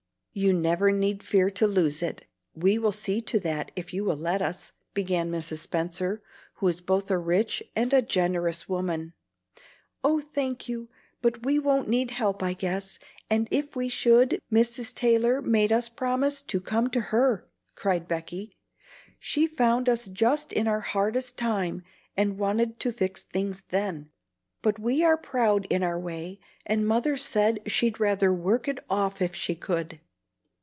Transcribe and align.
"You 0.33 0.53
never 0.53 0.93
need 0.93 1.23
fear 1.23 1.49
to 1.49 1.67
lose 1.67 2.01
it; 2.01 2.25
we 2.55 2.79
will 2.79 2.93
see 2.93 3.21
to 3.21 3.37
that 3.41 3.69
if 3.75 3.93
you 3.93 4.05
will 4.05 4.15
let 4.15 4.41
us," 4.41 4.71
began 4.93 5.29
Mrs. 5.29 5.57
Spenser, 5.57 6.23
who 6.53 6.67
was 6.67 6.79
both 6.79 7.11
a 7.11 7.17
rich 7.17 7.61
and 7.75 7.91
a 7.91 8.01
generous 8.01 8.69
woman. 8.69 9.11
"Oh, 10.05 10.21
thank 10.21 10.69
you! 10.69 10.87
but 11.21 11.43
we 11.45 11.59
won't 11.59 11.89
need 11.89 12.11
help 12.11 12.41
I 12.41 12.53
guess; 12.53 12.97
and 13.29 13.49
if 13.51 13.75
we 13.75 13.89
should, 13.89 14.39
Mrs. 14.49 14.95
Taylor 14.95 15.41
made 15.41 15.73
us 15.73 15.89
promise 15.89 16.41
to 16.43 16.61
come 16.61 16.89
to 16.91 17.01
her," 17.01 17.49
cried 17.75 18.07
Becky. 18.07 18.53
"She 19.19 19.47
found 19.47 19.89
us 19.89 20.07
just 20.07 20.53
in 20.53 20.65
our 20.65 20.79
hardest 20.79 21.35
time, 21.35 21.83
and 22.15 22.37
wanted 22.37 22.79
to 22.79 22.93
fix 22.93 23.21
things 23.21 23.63
then; 23.67 24.09
but 24.61 24.79
we 24.79 25.03
are 25.03 25.17
proud 25.17 25.67
in 25.69 25.83
our 25.83 25.99
way, 25.99 26.39
and 26.65 26.87
Mother 26.87 27.17
said 27.17 27.69
she'd 27.69 27.99
rather 27.99 28.33
work 28.33 28.69
it 28.69 28.79
off 28.89 29.21
if 29.21 29.35
she 29.35 29.55
could. 29.55 29.99